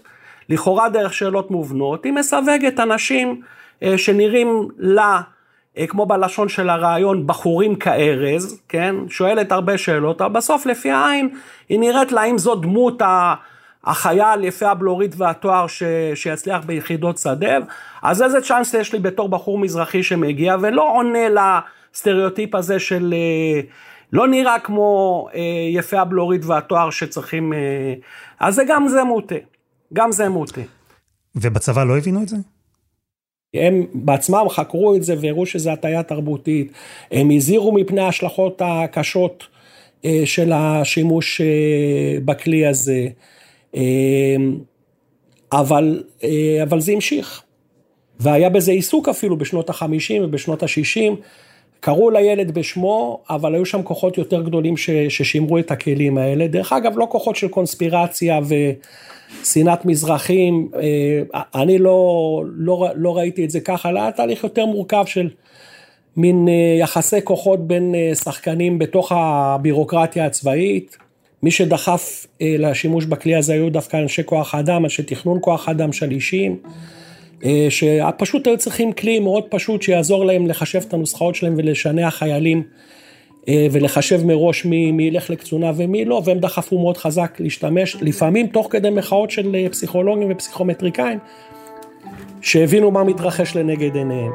לכאורה 0.49 0.89
דרך 0.89 1.13
שאלות 1.13 1.51
מובנות, 1.51 2.05
היא 2.05 2.13
מסווגת 2.13 2.81
אנשים 2.81 3.41
אה, 3.83 3.99
שנראים 3.99 4.69
לה, 4.79 5.21
כמו 5.89 6.07
בלשון 6.07 6.49
של 6.49 6.71
הרעיון, 6.71 7.27
בחורים 7.27 7.77
כארז, 7.77 8.61
כן? 8.69 8.95
שואלת 9.09 9.53
הרבה 9.53 9.79
שאלות, 9.79 10.21
אבל 10.21 10.33
בסוף 10.33 10.67
לפי 10.67 10.91
העין, 10.91 11.29
היא 11.69 11.81
נראית 11.81 12.13
לה 12.13 12.25
אם 12.25 12.39
זו 12.39 12.55
דמות. 12.55 13.03
החייל 13.87 14.45
יפי 14.45 14.65
הבלורית 14.65 15.15
והתואר 15.17 15.67
ש... 15.67 15.83
שיצליח 16.15 16.65
ביחידות 16.65 17.19
שדה, 17.19 17.57
אז 18.03 18.23
איזה 18.23 18.41
צ'אנס 18.41 18.75
יש 18.75 18.93
לי 18.93 18.99
בתור 18.99 19.29
בחור 19.29 19.59
מזרחי 19.59 20.03
שמגיע 20.03 20.57
ולא 20.61 20.93
עונה 20.95 21.53
לסטריאוטיפ 21.93 22.55
הזה 22.55 22.79
של 22.79 23.15
אה, 23.17 23.61
לא 24.13 24.29
נראה 24.29 24.59
כמו 24.59 25.29
אה, 25.35 25.41
יפה 25.73 26.01
הבלורית 26.01 26.45
והתואר 26.45 26.91
שצריכים, 26.91 27.53
אה, 27.53 27.59
אז 28.41 28.55
זה 28.55 28.63
גם 28.69 28.89
זה 28.89 29.05
מוטה, 29.05 29.35
גם 29.93 30.13
זה 30.13 30.29
מוטה. 30.29 30.61
ובצבא 31.35 31.85
לא 31.85 31.99
הבינו 31.99 32.23
את 32.23 32.29
זה? 32.29 32.37
הם 33.61 33.87
בעצמם 33.95 34.47
חקרו 34.49 34.97
את 34.97 35.03
זה 35.03 35.15
והראו 35.21 35.47
שזה 35.47 35.73
הטיה 35.73 36.03
תרבותית, 36.03 36.73
הם 37.11 37.31
הזהירו 37.31 37.73
מפני 37.73 38.01
ההשלכות 38.01 38.63
הקשות 38.65 39.45
אה, 40.05 40.23
של 40.25 40.53
השימוש 40.55 41.41
אה, 41.41 41.47
בכלי 42.25 42.67
הזה, 42.67 43.09
אה, 43.77 44.37
אבל, 45.53 46.03
אבל 46.63 46.81
זה 46.81 46.93
המשיך. 46.93 47.43
והיה 48.21 48.49
בזה 48.49 48.73
עיסוק 48.73 49.09
אפילו 49.09 49.39
בשנות 49.39 49.71
החמישים 49.71 50.25
ובשנות 50.25 50.63
השישים. 50.63 51.17
קראו 51.87 52.11
לילד 52.11 52.51
בשמו, 52.51 53.21
אבל 53.31 53.55
היו 53.55 53.67
שם 53.67 53.83
כוחות 53.83 54.19
יותר 54.19 54.43
גדולים 54.43 54.77
ש, 54.77 54.91
ששימרו 54.91 55.59
את 55.59 55.71
הכלים 55.71 56.19
האלה. 56.19 56.47
דרך 56.47 56.73
אגב, 56.73 56.99
לא 56.99 57.07
כוחות 57.11 57.37
של 57.37 57.49
קונספירציה 57.49 58.41
ושנאת 59.43 59.85
מזרחים, 59.85 60.69
אה, 60.75 61.43
אני 61.55 61.79
לא, 61.79 62.45
לא, 62.57 62.89
לא 62.95 63.17
ראיתי 63.17 63.45
את 63.45 63.51
זה 63.51 63.61
ככה, 63.61 63.89
אלא 63.89 64.01
היה 64.01 64.13
תהליך 64.13 64.45
יותר 64.45 64.67
מורכב 64.67 65.05
של 65.07 65.29
מין 66.17 66.49
אה, 66.49 66.77
יחסי 66.81 67.23
כוחות 67.25 67.67
בין 67.67 67.95
אה, 67.95 68.15
שחקנים 68.15 68.79
בתוך 68.79 69.13
הבירוקרטיה 69.15 70.27
הצבאית. 70.27 70.97
מי 71.43 71.51
שדחף 71.51 72.27
לשימוש 72.41 73.05
בכלי 73.05 73.37
הזה 73.37 73.53
היו 73.53 73.71
דווקא 73.71 73.97
אנשי 73.97 74.23
כוח 74.25 74.55
האדם, 74.55 74.85
אנשי 74.85 75.03
תכנון 75.03 75.39
כוח 75.41 75.69
האדם 75.69 75.93
שלישיים. 75.93 76.57
אה, 77.45 77.67
שפשוט 77.71 78.47
היו 78.47 78.59
צריכים 78.59 78.93
כלי 78.93 79.19
מאוד 79.21 79.45
פשוט 79.49 79.83
שיעזור 79.83 80.25
להם 80.25 80.47
לחשב 80.47 80.81
את 80.89 80.95
הנוסחאות 80.95 81.35
שלהם 81.35 81.55
ולשנע 81.57 82.11
חיילים 82.11 82.63
אה, 83.49 83.67
ולחשב 83.73 84.25
מראש 84.25 84.65
מי, 84.65 84.93
מי 84.93 85.03
ילך 85.03 85.31
לקצונה 85.31 85.73
ומי 85.77 86.05
לא, 86.05 86.23
והם 86.25 86.39
דחפו 86.39 86.79
מאוד 86.79 86.97
חזק 86.97 87.37
להשתמש, 87.41 87.97
לפעמים 88.01 88.47
תוך 88.47 88.69
כדי 88.71 88.91
מחאות 88.91 89.31
של 89.31 89.55
אה, 89.55 89.69
פסיכולוגים 89.71 90.29
ופסיכומטריקאים, 90.33 91.19
שהבינו 92.41 92.91
מה 92.91 93.05
מתרחש 93.05 93.57
לנגד 93.57 93.97
עיניהם. 93.97 94.33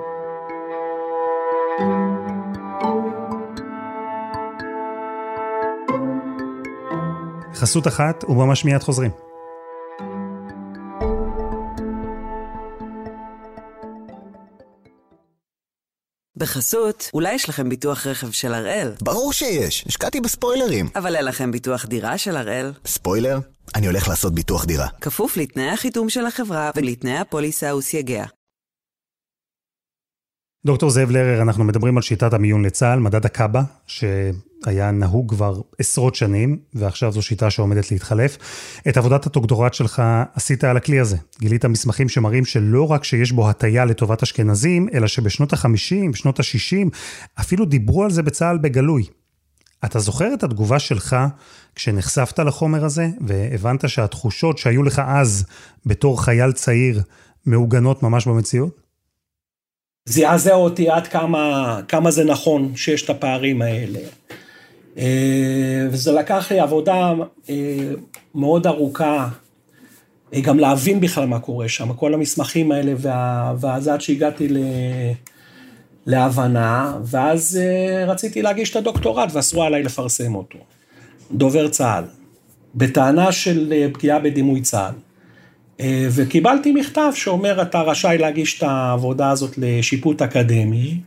חסות 7.53 7.88
אחת 7.88 8.24
וממש 8.29 8.65
מיד 8.65 8.84
חוזרים. 8.84 9.30
בחסות, 16.41 17.10
אולי 17.13 17.33
יש 17.33 17.50
לכם 17.50 17.69
ביטוח 17.69 18.07
רכב 18.07 18.31
של 18.31 18.53
הראל, 18.53 18.91
ברור 19.01 19.33
שיש, 19.33 19.83
השקעתי 19.88 20.21
בספוילרים. 20.21 20.89
אבל 20.95 21.15
אין 21.15 21.25
לכם 21.25 21.51
ביטוח 21.51 21.86
דירה 21.86 22.17
של 22.17 22.38
הראל. 22.38 22.71
ספוילר? 22.86 23.39
אני 23.75 23.88
הולך 23.88 24.07
לעשות 24.07 24.36
ביטוח 24.36 24.65
דירה. 24.65 24.88
כפוף 25.01 25.38
לתנאי 25.38 25.69
החיתום 25.69 26.10
של 26.10 26.25
החברה 26.25 26.71
ולתנאי 26.75 27.17
הפוליסה 27.17 27.75
וסייגיה. 27.75 28.25
דוקטור 30.65 30.89
זאב 30.89 31.12
לרר, 31.12 31.41
אנחנו 31.41 31.63
מדברים 31.63 31.98
על 31.98 32.03
שיטת 32.03 32.33
המיון 32.33 32.65
לצה"ל, 32.65 33.00
מדד 33.00 33.25
הקאבה, 33.25 33.62
שהיה 34.65 34.91
נהוג 34.91 35.29
כבר 35.29 35.61
עשרות 35.79 36.15
שנים, 36.15 36.59
ועכשיו 36.73 37.11
זו 37.11 37.21
שיטה 37.21 37.49
שעומדת 37.49 37.91
להתחלף. 37.91 38.37
את 38.87 38.97
עבודת 38.97 39.25
הדוקטורט 39.25 39.73
שלך 39.73 40.01
עשית 40.33 40.63
על 40.63 40.77
הכלי 40.77 40.99
הזה. 40.99 41.17
גילית 41.39 41.65
מסמכים 41.65 42.09
שמראים 42.09 42.45
שלא 42.45 42.91
רק 42.91 43.03
שיש 43.03 43.31
בו 43.31 43.49
הטיה 43.49 43.85
לטובת 43.85 44.23
אשכנזים, 44.23 44.87
אלא 44.93 45.07
שבשנות 45.07 45.53
ה-50, 45.53 46.15
שנות 46.15 46.39
ה-60, 46.39 46.89
אפילו 47.39 47.65
דיברו 47.65 48.03
על 48.03 48.11
זה 48.11 48.23
בצה"ל 48.23 48.57
בגלוי. 48.57 49.03
אתה 49.85 49.99
זוכר 49.99 50.33
את 50.33 50.43
התגובה 50.43 50.79
שלך 50.79 51.15
כשנחשפת 51.75 52.39
לחומר 52.39 52.85
הזה, 52.85 53.07
והבנת 53.27 53.89
שהתחושות 53.89 54.57
שהיו 54.57 54.83
לך 54.83 55.01
אז, 55.05 55.45
בתור 55.85 56.23
חייל 56.23 56.51
צעיר, 56.51 57.01
מעוגנות 57.45 58.03
ממש 58.03 58.27
במציאות? 58.27 58.81
זעזע 60.05 60.53
אותי 60.53 60.89
עד 60.89 61.07
כמה, 61.07 61.79
כמה 61.87 62.11
זה 62.11 62.23
נכון 62.23 62.75
שיש 62.75 63.03
את 63.03 63.09
הפערים 63.09 63.61
האלה. 63.61 63.99
אה, 64.98 65.88
וזה 65.91 66.12
לקח 66.12 66.51
לי 66.51 66.60
עבודה 66.60 67.13
אה, 67.50 67.55
מאוד 68.36 68.67
ארוכה, 68.67 69.27
אה, 70.33 70.41
גם 70.41 70.60
להבין 70.60 71.00
בכלל 71.00 71.25
מה 71.25 71.39
קורה 71.39 71.69
שם, 71.69 71.93
כל 71.93 72.13
המסמכים 72.13 72.71
האלה, 72.71 72.93
ואז 73.60 73.88
עד 73.88 74.01
שהגעתי 74.01 74.48
ל... 74.48 74.57
להבנה, 76.05 76.98
ואז 77.05 77.60
רציתי 78.07 78.41
להגיש 78.41 78.71
את 78.71 78.75
הדוקטורט 78.75 79.29
ואסרו 79.33 79.63
עליי 79.63 79.83
לפרסם 79.83 80.36
אותו. 80.36 80.60
דובר 81.31 81.67
צה"ל, 81.67 82.03
בטענה 82.75 83.31
של 83.31 83.88
פגיעה 83.93 84.19
בדימוי 84.19 84.62
צה"ל. 84.62 84.93
וקיבלתי 86.12 86.71
מכתב 86.71 87.12
שאומר, 87.15 87.62
אתה 87.62 87.81
רשאי 87.81 88.17
להגיש 88.17 88.57
את 88.57 88.63
העבודה 88.63 89.29
הזאת 89.29 89.57
לשיפוט 89.57 90.21
אקדמי, 90.21 91.00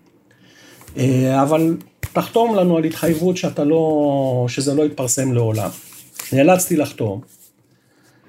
אבל 1.43 1.76
תחתום 2.14 2.56
לנו 2.56 2.76
על 2.76 2.85
התחייבות 2.85 3.37
שאתה 3.37 3.64
לא, 3.64 4.47
שזה 4.49 4.75
לא 4.75 4.87
יתפרסם 4.87 5.33
לעולם. 5.33 5.71
נאלצתי 6.33 6.76
לחתום, 6.76 7.21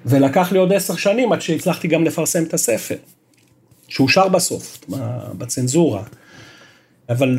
ולקח 0.06 0.52
לי 0.52 0.58
עוד 0.58 0.72
עשר 0.72 0.96
שנים 0.96 1.32
עד 1.32 1.40
שהצלחתי 1.40 1.88
גם 1.88 2.04
לפרסם 2.04 2.42
את 2.42 2.54
הספר, 2.54 2.96
שאושר 3.88 4.28
בסוף, 4.28 4.78
בצנזורה. 5.38 6.02
אבל 7.08 7.38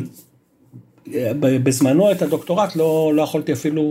אה, 1.14 1.32
בזמנו 1.40 2.12
את 2.12 2.22
הדוקטורט 2.22 2.76
לא, 2.76 3.12
לא 3.14 3.22
יכולתי 3.22 3.52
אפילו 3.52 3.82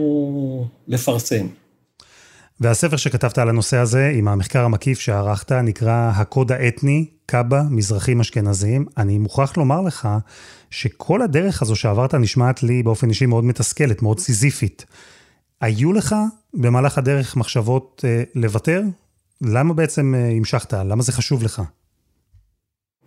לפרסם. 0.87 1.47
והספר 2.59 2.97
שכתבת 2.97 3.37
על 3.37 3.49
הנושא 3.49 3.77
הזה, 3.77 4.11
עם 4.15 4.27
המחקר 4.27 4.63
המקיף 4.63 4.99
שערכת, 4.99 5.51
נקרא 5.51 6.11
הקוד 6.15 6.51
האתני, 6.51 7.05
קאבה, 7.25 7.61
מזרחים 7.69 8.19
אשכנזים. 8.19 8.85
אני 8.97 9.17
מוכרח 9.17 9.57
לומר 9.57 9.81
לך 9.81 10.07
שכל 10.71 11.21
הדרך 11.21 11.61
הזו 11.61 11.75
שעברת 11.75 12.13
נשמעת 12.13 12.63
לי 12.63 12.83
באופן 12.83 13.09
אישי 13.09 13.25
מאוד 13.25 13.43
מתסכלת, 13.43 14.01
מאוד 14.01 14.19
סיזיפית. 14.19 14.85
היו 15.61 15.93
לך 15.93 16.15
במהלך 16.53 16.97
הדרך 16.97 17.35
מחשבות 17.35 18.05
אה, 18.07 18.23
לוותר? 18.35 18.81
למה 19.41 19.73
בעצם 19.73 20.15
אה, 20.15 20.29
המשכת? 20.29 20.73
למה 20.73 21.03
זה 21.03 21.11
חשוב 21.11 21.43
לך? 21.43 21.61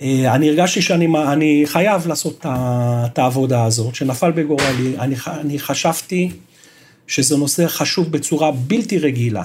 אה, 0.03 0.35
אני 0.35 0.49
הרגשתי 0.49 0.83
שאני 0.83 1.63
חייב 1.67 2.07
לעשות 2.07 2.47
את 2.47 3.19
העבודה 3.19 3.65
הזאת, 3.65 3.95
שנפל 3.95 4.31
בגורלי. 4.31 4.99
אני, 4.99 5.15
אני 5.27 5.59
חשבתי 5.59 6.31
שזה 7.07 7.37
נושא 7.37 7.69
חשוב 7.69 8.13
בצורה 8.13 8.53
בלתי 8.53 8.99
רגילה. 8.99 9.45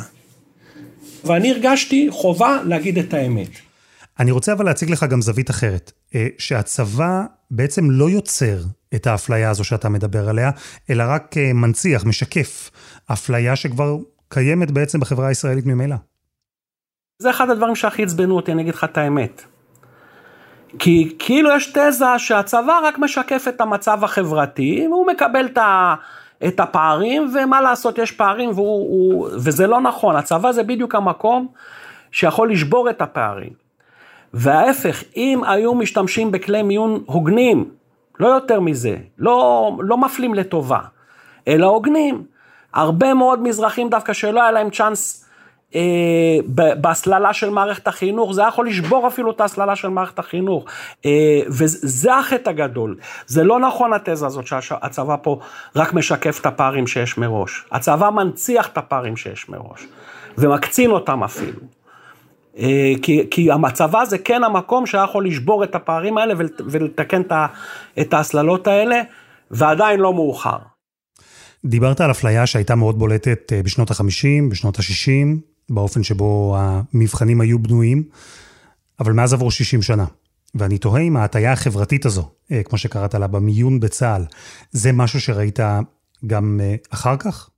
ואני 1.23 1.51
הרגשתי 1.51 2.07
חובה 2.11 2.59
להגיד 2.65 2.97
את 2.97 3.13
האמת. 3.13 3.49
אני 4.19 4.31
רוצה 4.31 4.53
אבל 4.53 4.65
להציג 4.65 4.89
לך 4.89 5.05
גם 5.09 5.21
זווית 5.21 5.49
אחרת, 5.49 5.91
אה, 6.15 6.27
שהצבא 6.37 7.23
בעצם 7.51 7.91
לא 7.91 8.09
יוצר 8.09 8.57
את 8.95 9.07
האפליה 9.07 9.49
הזו 9.49 9.63
שאתה 9.63 9.89
מדבר 9.89 10.29
עליה, 10.29 10.51
אלא 10.89 11.03
רק 11.07 11.37
אה, 11.37 11.53
מנציח, 11.53 12.05
משקף, 12.05 12.71
אפליה 13.11 13.55
שכבר 13.55 13.97
קיימת 14.29 14.71
בעצם 14.71 14.99
בחברה 14.99 15.27
הישראלית 15.27 15.65
ממילא. 15.65 15.95
זה 17.19 17.29
אחד 17.29 17.49
הדברים 17.49 17.75
שהכי 17.75 18.03
עצבנו 18.03 18.35
אותי, 18.35 18.51
אני 18.51 18.61
אגיד 18.61 18.73
לך 18.73 18.83
את 18.83 18.97
האמת. 18.97 19.41
כי 20.79 21.15
כאילו 21.19 21.49
יש 21.55 21.71
תזה 21.71 22.05
שהצבא 22.17 22.79
רק 22.83 22.99
משקף 22.99 23.45
את 23.49 23.61
המצב 23.61 24.03
החברתי, 24.03 24.87
והוא 24.91 25.07
מקבל 25.07 25.45
את 25.45 25.57
ה... 25.57 25.95
את 26.47 26.59
הפערים, 26.59 27.33
ומה 27.35 27.61
לעשות, 27.61 27.97
יש 27.97 28.11
פערים, 28.11 28.49
והוא, 28.49 28.89
הוא, 28.89 29.29
וזה 29.33 29.67
לא 29.67 29.81
נכון, 29.81 30.15
הצבא 30.15 30.51
זה 30.51 30.63
בדיוק 30.63 30.95
המקום 30.95 31.47
שיכול 32.11 32.51
לשבור 32.51 32.89
את 32.89 33.01
הפערים. 33.01 33.64
וההפך, 34.35 35.03
אם 35.17 35.41
היו 35.47 35.75
משתמשים 35.75 36.31
בכלי 36.31 36.63
מיון 36.63 37.03
הוגנים, 37.05 37.69
לא 38.19 38.27
יותר 38.27 38.59
מזה, 38.59 38.97
לא, 39.17 39.71
לא 39.79 39.97
מפלים 39.97 40.33
לטובה, 40.33 40.79
אלא 41.47 41.65
הוגנים, 41.65 42.23
הרבה 42.73 43.13
מאוד 43.13 43.41
מזרחים 43.41 43.89
דווקא 43.89 44.13
שלא 44.13 44.41
היה 44.41 44.51
להם 44.51 44.69
צ'אנס 44.69 45.25
אה, 45.75 45.81
בהסללה 46.81 47.33
של 47.33 47.49
מערכת 47.49 47.87
החינוך, 47.87 48.33
זה 48.33 48.41
היה 48.41 48.47
יכול 48.47 48.67
לשבור 48.67 49.07
אפילו 49.07 49.31
את 49.31 49.41
ההסללה 49.41 49.75
של 49.75 49.87
מערכת 49.87 50.19
החינוך. 50.19 50.65
אה, 51.05 51.11
וזה 51.47 52.15
החטא 52.15 52.49
הגדול. 52.49 52.97
זה 53.27 53.43
לא 53.43 53.59
נכון 53.59 53.93
התזה 53.93 54.25
הזאת 54.25 54.47
שהצבא 54.47 55.15
פה 55.21 55.39
רק 55.75 55.93
משקף 55.93 56.39
את 56.41 56.45
הפערים 56.45 56.87
שיש 56.87 57.17
מראש. 57.17 57.65
הצבא 57.71 58.09
מנציח 58.09 58.67
את 58.67 58.77
הפערים 58.77 59.17
שיש 59.17 59.49
מראש, 59.49 59.87
ומקצין 60.37 60.91
אותם 60.91 61.23
אפילו. 61.23 61.59
אה, 62.59 62.93
כי, 63.01 63.27
כי 63.31 63.51
המצבה 63.51 64.05
זה 64.05 64.17
כן 64.17 64.43
המקום 64.43 64.85
שהיה 64.85 65.03
יכול 65.03 65.27
לשבור 65.27 65.63
את 65.63 65.75
הפערים 65.75 66.17
האלה 66.17 66.33
ולתקן 66.65 67.21
את 68.01 68.13
ההסללות 68.13 68.67
האלה, 68.67 69.01
ועדיין 69.51 69.99
לא 69.99 70.13
מאוחר. 70.13 70.57
דיברת 71.65 72.01
על 72.01 72.11
אפליה 72.11 72.45
שהייתה 72.45 72.75
מאוד 72.75 72.99
בולטת 72.99 73.53
בשנות 73.63 73.91
ה-50, 73.91 74.51
בשנות 74.51 74.79
ה-60, 74.79 75.39
באופן 75.69 76.03
שבו 76.03 76.55
המבחנים 76.57 77.41
היו 77.41 77.59
בנויים, 77.59 78.03
אבל 78.99 79.13
מאז 79.13 79.33
עברו 79.33 79.51
60 79.51 79.81
שנה. 79.81 80.05
ואני 80.55 80.77
תוהה 80.77 81.01
אם 81.01 81.17
ההטייה 81.17 81.53
החברתית 81.53 82.05
הזו, 82.05 82.29
אה, 82.51 82.63
כמו 82.63 82.77
שקראת 82.77 83.13
לה, 83.13 83.27
במיון 83.27 83.79
בצה"ל, 83.79 84.25
זה 84.71 84.91
משהו 84.91 85.21
שראית 85.21 85.59
גם 86.27 86.59
אה, 86.63 86.75
אחר 86.89 87.17
כך? 87.17 87.49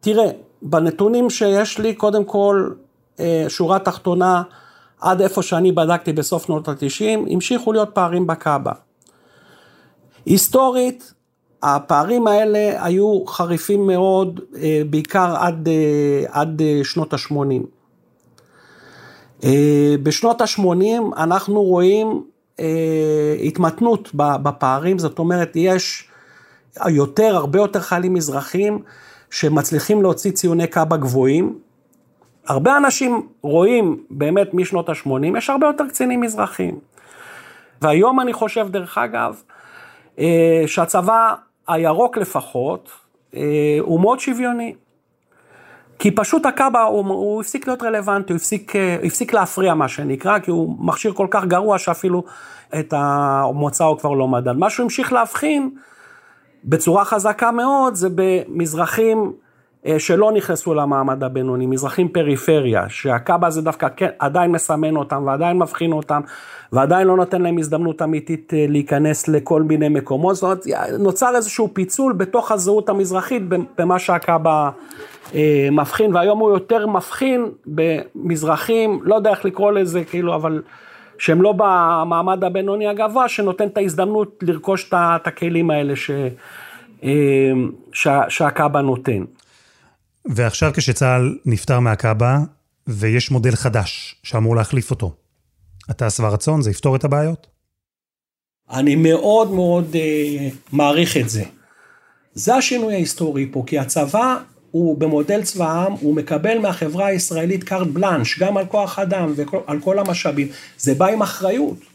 תראה, 0.00 0.24
בנתונים 0.62 1.30
שיש 1.30 1.78
לי, 1.78 1.94
קודם 1.94 2.24
כל, 2.24 2.70
אה, 2.70 2.74
שורה 3.48 3.78
תחתונה, 3.78 4.42
עד 5.00 5.20
איפה 5.20 5.42
שאני 5.42 5.72
בדקתי 5.72 6.12
בסוף 6.12 6.46
שנות 6.46 6.68
ה-90, 6.68 7.30
המשיכו 7.30 7.72
להיות 7.72 7.90
פערים 7.94 8.26
בקאבה. 8.26 8.72
היסטורית, 10.26 11.14
הפערים 11.62 12.26
האלה 12.26 12.84
היו 12.84 13.26
חריפים 13.26 13.86
מאוד, 13.86 14.40
אה, 14.56 14.82
בעיקר 14.90 15.36
עד, 15.36 15.68
אה, 15.68 16.24
עד 16.40 16.62
אה, 16.62 16.80
שנות 16.84 17.14
ה-80. 17.14 17.66
בשנות 20.02 20.40
ה-80 20.40 21.16
אנחנו 21.16 21.62
רואים 21.62 22.24
התמתנות 23.44 24.10
בפערים, 24.14 24.98
זאת 24.98 25.18
אומרת, 25.18 25.52
יש 25.54 26.08
יותר, 26.88 27.36
הרבה 27.36 27.58
יותר 27.58 27.80
חיילים 27.80 28.14
מזרחים 28.14 28.82
שמצליחים 29.30 30.02
להוציא 30.02 30.30
ציוני 30.30 30.66
קאבה 30.66 30.96
גבוהים. 30.96 31.58
הרבה 32.46 32.76
אנשים 32.76 33.28
רואים 33.42 34.04
באמת 34.10 34.54
משנות 34.54 34.88
ה-80, 34.88 35.38
יש 35.38 35.50
הרבה 35.50 35.66
יותר 35.66 35.88
קצינים 35.88 36.20
מזרחים. 36.20 36.78
והיום 37.82 38.20
אני 38.20 38.32
חושב, 38.32 38.68
דרך 38.70 38.98
אגב, 38.98 39.42
שהצבא 40.66 41.34
הירוק 41.68 42.16
לפחות, 42.16 42.90
אה, 43.36 43.78
הוא 43.80 44.00
מאוד 44.00 44.20
שוויוני. 44.20 44.74
כי 45.98 46.10
פשוט 46.10 46.46
הקאבה 46.46 46.82
הוא, 46.82 47.06
הוא 47.06 47.40
הפסיק 47.40 47.66
להיות 47.66 47.82
רלוונטי, 47.82 48.32
הוא 48.32 48.36
הפסיק, 48.36 48.76
אה, 48.76 48.96
הפסיק 49.04 49.32
להפריע 49.32 49.74
מה 49.74 49.88
שנקרא, 49.88 50.38
כי 50.38 50.50
הוא 50.50 50.76
מכשיר 50.78 51.12
כל 51.12 51.26
כך 51.30 51.44
גרוע 51.44 51.78
שאפילו 51.78 52.24
את 52.78 52.94
המוצא 52.96 53.84
הוא 53.84 53.98
כבר 53.98 54.12
לא 54.12 54.28
מדד. 54.28 54.52
מה 54.52 54.70
שהוא 54.70 54.84
המשיך 54.84 55.12
להבחין 55.12 55.70
בצורה 56.64 57.04
חזקה 57.04 57.50
מאוד 57.50 57.94
זה 57.94 58.08
במזרחים 58.14 59.18
אה, 59.18 59.49
שלא 59.98 60.32
נכנסו 60.32 60.74
למעמד 60.74 61.24
הבינוני, 61.24 61.66
מזרחים 61.66 62.08
פריפריה, 62.08 62.88
שהקאבה 62.88 63.46
הזה 63.46 63.62
דווקא 63.62 63.88
כן, 63.96 64.08
עדיין 64.18 64.52
מסמן 64.52 64.96
אותם 64.96 65.22
ועדיין 65.26 65.58
מבחין 65.58 65.92
אותם 65.92 66.20
ועדיין 66.72 67.06
לא 67.06 67.16
נותן 67.16 67.42
להם 67.42 67.58
הזדמנות 67.58 68.02
אמיתית 68.02 68.54
אה, 68.54 68.66
להיכנס 68.68 69.28
לכל 69.28 69.62
מיני 69.62 69.88
מקומות, 69.88 70.34
זאת 70.34 70.42
אומרת 70.42 70.64
נוצר 70.98 71.36
איזשהו 71.36 71.68
פיצול 71.72 72.12
בתוך 72.12 72.52
הזהות 72.52 72.88
המזרחית 72.88 73.42
במה 73.78 73.98
שהקאבה 73.98 74.70
אה, 75.34 75.68
מבחין 75.72 76.14
והיום 76.14 76.38
הוא 76.38 76.50
יותר 76.50 76.86
מבחין 76.86 77.50
במזרחים, 77.66 79.00
לא 79.02 79.14
יודע 79.14 79.30
איך 79.30 79.44
לקרוא 79.44 79.72
לזה 79.72 80.04
כאילו 80.04 80.34
אבל 80.34 80.62
שהם 81.18 81.42
לא 81.42 81.52
במעמד 81.52 82.44
הבינוני 82.44 82.88
הגבוה, 82.88 83.28
שנותן 83.28 83.66
את 83.66 83.76
ההזדמנות 83.76 84.42
לרכוש 84.42 84.90
את 84.94 85.26
הכלים 85.26 85.70
האלה 85.70 85.96
ש, 85.96 86.10
אה, 87.04 87.52
שהקאבה 88.28 88.80
נותן. 88.80 89.24
ועכשיו 90.24 90.72
כשצה"ל 90.74 91.38
נפטר 91.46 91.80
מהקאבה, 91.80 92.38
ויש 92.86 93.30
מודל 93.30 93.56
חדש 93.56 94.20
שאמור 94.22 94.56
להחליף 94.56 94.90
אותו, 94.90 95.14
אתה 95.90 96.10
שבע 96.10 96.28
רצון? 96.28 96.62
זה 96.62 96.70
יפתור 96.70 96.96
את 96.96 97.04
הבעיות? 97.04 97.46
אני 98.70 98.96
מאוד 98.96 99.50
מאוד 99.50 99.96
אה, 99.96 100.48
מעריך 100.72 101.16
את 101.16 101.28
זה. 101.28 101.44
זה 102.34 102.54
השינוי 102.54 102.94
ההיסטורי 102.94 103.48
פה, 103.52 103.64
כי 103.66 103.78
הצבא 103.78 104.36
הוא 104.70 104.98
במודל 104.98 105.42
צבא 105.42 105.72
העם, 105.72 105.92
הוא 105.92 106.14
מקבל 106.14 106.58
מהחברה 106.58 107.06
הישראלית 107.06 107.64
קארט 107.64 107.86
בלאנש, 107.86 108.38
גם 108.38 108.56
על 108.56 108.66
כוח 108.66 108.98
אדם 108.98 109.32
ועל 109.36 109.80
כל 109.80 109.98
המשאבים. 109.98 110.48
זה 110.78 110.94
בא 110.94 111.06
עם 111.06 111.22
אחריות. 111.22 111.89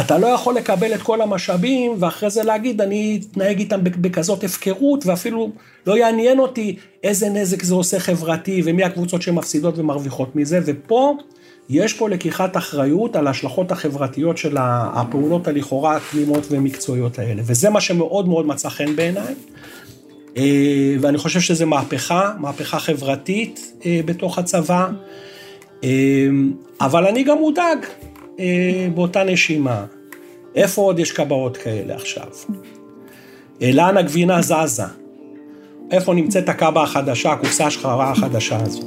אתה 0.00 0.18
לא 0.18 0.26
יכול 0.26 0.54
לקבל 0.54 0.94
את 0.94 1.02
כל 1.02 1.20
המשאבים 1.20 1.92
ואחרי 1.98 2.30
זה 2.30 2.42
להגיד 2.42 2.80
אני 2.80 3.20
אתנהג 3.30 3.58
איתם 3.58 3.80
בכזאת 3.82 4.44
הפקרות 4.44 5.06
ואפילו 5.06 5.50
לא 5.86 5.96
יעניין 5.96 6.38
אותי 6.38 6.76
איזה 7.02 7.28
נזק 7.28 7.62
זה 7.62 7.74
עושה 7.74 8.00
חברתי 8.00 8.62
ומי 8.64 8.84
הקבוצות 8.84 9.22
שמפסידות 9.22 9.78
ומרוויחות 9.78 10.36
מזה. 10.36 10.60
ופה 10.64 11.16
יש 11.68 11.92
פה 11.92 12.08
לקיחת 12.08 12.56
אחריות 12.56 13.16
על 13.16 13.26
ההשלכות 13.26 13.72
החברתיות 13.72 14.38
של 14.38 14.56
הפעולות 14.60 15.48
הלכאורה 15.48 15.96
התמימות 15.96 16.46
ומקצועיות 16.50 17.18
האלה. 17.18 17.42
וזה 17.46 17.70
מה 17.70 17.80
שמאוד 17.80 18.28
מאוד 18.28 18.46
מצא 18.46 18.68
חן 18.68 18.96
בעיניי. 18.96 19.34
אה, 20.36 20.96
ואני 21.00 21.18
חושב 21.18 21.40
שזה 21.40 21.66
מהפכה, 21.66 22.32
מהפכה 22.38 22.78
חברתית 22.78 23.72
אה, 23.86 24.00
בתוך 24.04 24.38
הצבא. 24.38 24.88
אה, 25.84 25.88
אבל 26.80 27.06
אני 27.06 27.22
גם 27.22 27.38
מודאג 27.38 27.78
אה, 28.38 28.88
באותה 28.94 29.24
נשימה. 29.24 29.84
איפה 30.54 30.82
עוד 30.82 30.98
יש 30.98 31.12
קבעות 31.12 31.56
כאלה 31.56 31.94
עכשיו? 31.94 32.26
לאן 33.60 33.96
הגבינה 33.96 34.42
זזה? 34.42 34.82
איפה 35.90 36.14
נמצאת 36.14 36.48
הקבה 36.48 36.82
החדשה, 36.82 37.32
הקופסה 37.32 37.66
השחרה 37.66 38.10
החדשה 38.10 38.58
הזו? 38.62 38.82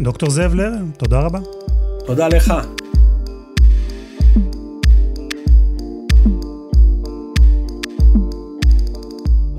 דוקטור 0.00 0.30
זאב 0.30 0.54
לרר, 0.54 0.82
תודה 0.98 1.20
רבה. 1.20 1.38
תודה 2.06 2.28
לך. 2.28 2.54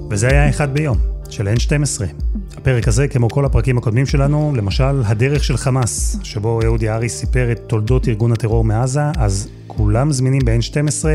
וזה 0.10 0.28
היה 0.28 0.50
אחד 0.50 0.74
ביום, 0.74 0.98
של 1.30 1.48
N12. 1.48 2.27
הפרק 2.68 2.88
הזה, 2.88 3.08
כמו 3.08 3.30
כל 3.30 3.46
הפרקים 3.46 3.78
הקודמים 3.78 4.06
שלנו, 4.06 4.54
למשל, 4.56 5.04
הדרך 5.06 5.44
של 5.44 5.58
חמאס, 5.58 6.18
שבו 6.24 6.60
אהוד 6.64 6.84
יערי 6.84 7.10
סיפר 7.10 7.52
את 7.52 7.60
תולדות 7.68 8.08
ארגון 8.08 8.32
הטרור 8.32 8.64
מעזה, 8.64 9.02
אז 9.18 9.48
כולם 9.68 10.12
זמינים 10.12 10.42
ב-N12 10.46 11.06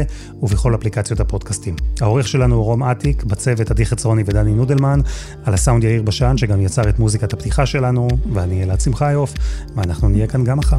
ובכל 0.43 0.75
אפליקציות 0.75 1.21
הפודקאסטים. 1.21 1.77
העורך 2.01 2.29
שלנו 2.29 2.55
הוא 2.55 2.65
רום 2.65 2.83
אטיק, 2.83 3.25
בצוות 3.25 3.71
עדי 3.71 3.87
חצרוני 3.87 4.23
ודני 4.27 4.53
נודלמן, 4.53 5.01
על 5.45 5.55
הסאונד 5.55 5.85
יאיר 5.85 6.03
בשן, 6.03 6.37
שגם 6.37 6.61
יצר 6.61 6.89
את 6.89 6.99
מוזיקת 6.99 7.33
הפתיחה 7.33 7.67
שלנו, 7.67 8.09
ואני 8.33 8.63
אלעד 8.63 8.81
שמחיוף, 8.81 9.35
ואנחנו 9.77 10.09
נהיה 10.09 10.27
כאן 10.27 10.45
גם 10.45 10.59
מחר. 10.59 10.79